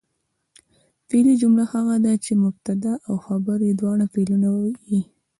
[1.07, 4.47] فعلي جمله هغه ده، چي مبتدا او خبر ئې دواړه فعلونه
[4.91, 5.01] يي.